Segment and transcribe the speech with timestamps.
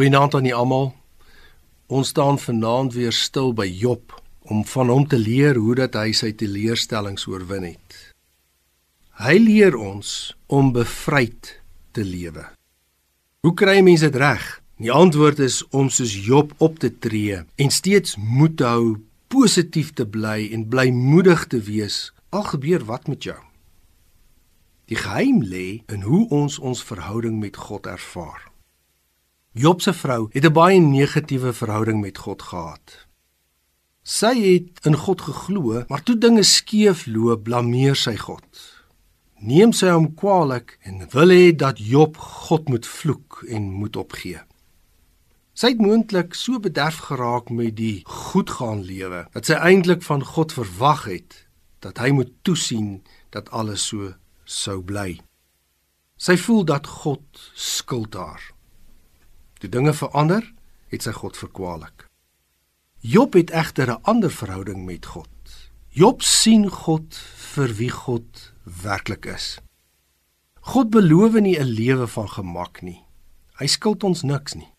[0.00, 0.94] Goeienaand aan almal.
[1.86, 4.14] Ons staan vanaand weer stil by Job
[4.48, 7.98] om van hom te leer hoe dat hy sy teleurstellings oorwin het.
[9.20, 11.52] Hy leer ons om bevryd
[11.92, 12.46] te lewe.
[13.44, 14.48] Hoe kry mense dit reg?
[14.80, 18.96] Die antwoord is om soos Job op te tree en steeds moed te hou,
[19.28, 23.40] positief te bly en blymoedig te wees al gebeur wat met jou.
[24.88, 28.49] Die geheim lê in hoe ons ons verhouding met God ervaar.
[29.52, 33.06] Job se vrou het 'n baie negatiewe verhouding met God gehad.
[34.02, 38.44] Sy het in God geglo, maar toe dinge skeef loop, blameer sy God.
[39.38, 44.40] Neem sy hom kwaadlik en wil hê dat Job God moet vloek en moet opgee.
[45.52, 50.52] Sy het moontlik so bederf geraak met die goedgaan lewe dat sy eintlik van God
[50.52, 51.46] verwag het
[51.78, 54.14] dat hy moet toesien dat alles so
[54.44, 55.20] sou bly.
[56.16, 58.54] Sy voel dat God skuld haar.
[59.60, 60.46] Toe dinge verander,
[60.88, 62.06] het sy God verkwalik.
[63.00, 65.28] Job het egter 'n ander verhouding met God.
[65.88, 67.16] Job sien God
[67.54, 69.58] vir wie God werklik is.
[70.60, 73.04] God beloof nie 'n lewe van gemak nie.
[73.58, 74.72] Hy skuld ons niks nie.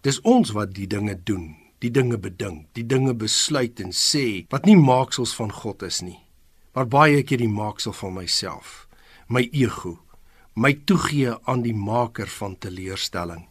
[0.00, 4.64] Dis ons wat die dinge doen, die dinge bedink, die dinge besluit en sê wat
[4.64, 6.18] nie maaksels van God is nie,
[6.74, 8.88] maar baie keer die maaksel van myself,
[9.28, 9.98] my ego,
[10.54, 13.44] my toegee aan die maker van teleurstelling.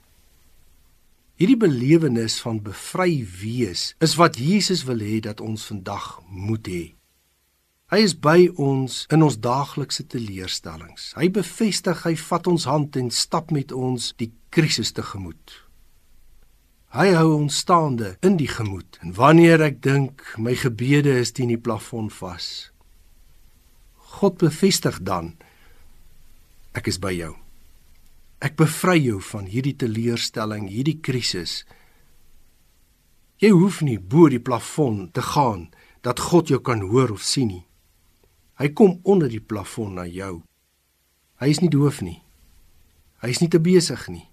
[1.35, 6.83] Hierdie belewenis van bevry wees is wat Jesus wil hê dat ons vandag moet hê.
[7.91, 11.11] Hy is by ons in ons daaglikse teleurstellings.
[11.19, 15.59] Hy bevestig, hy vat ons hand en stap met ons die krisis tegemoet.
[16.93, 18.99] Hy hou ons staande in die gemoed.
[19.01, 22.69] En wanneer ek dink my gebede is teen die plafon vas,
[24.21, 25.33] God bevestig dan
[26.77, 27.33] ek is by jou.
[28.43, 31.61] Ek bevry jou van hierdie teleurstelling, hierdie krisis.
[33.39, 35.69] Jy hoef nie bo die plafon te gaan
[36.03, 37.63] dat God jou kan hoor of sien nie.
[38.59, 40.43] Hy kom onder die plafon na jou.
[41.39, 42.19] Hy is nie doof nie.
[43.23, 44.27] Hy is nie te besig nie.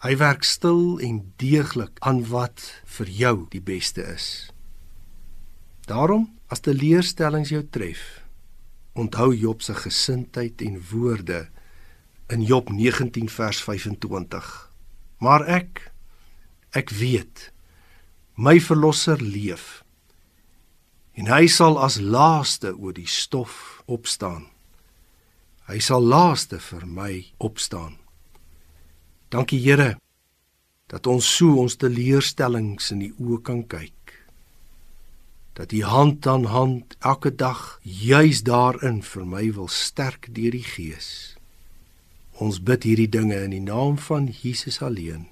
[0.00, 2.64] Hy werk stil en deeglik aan wat
[2.96, 4.48] vir jou die beste is.
[5.84, 8.19] Daarom, as die leerstellings jou tref,
[9.00, 11.48] onthou Job se gesindheid en woorde
[12.30, 14.50] in Job 19 vers 25.
[15.18, 15.86] Maar ek
[16.70, 17.48] ek weet
[18.38, 19.80] my verlosser leef
[21.18, 24.46] en hy sal as laaste oor die stof opstaan.
[25.68, 27.12] Hy sal laaste vir my
[27.42, 27.98] opstaan.
[29.30, 29.96] Dankie Here
[30.90, 33.99] dat ons so ons teleurstellings in die oë kan kyk.
[35.52, 40.64] Dat U hand aan hand elke dag juis daarin vir my wil sterk deur die
[40.64, 41.36] Gees.
[42.40, 45.26] Ons bid hierdie dinge in die naam van Jesus alleen.